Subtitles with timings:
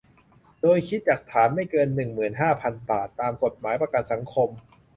[0.61, 4.49] โดยคิดจากฐานไม่เกิน หนึ่งหมื่นห้าพัน บาท ตามกฎหมายประกันสังคม